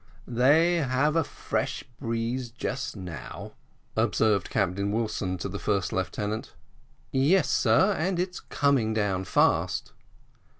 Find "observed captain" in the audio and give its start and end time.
3.95-4.91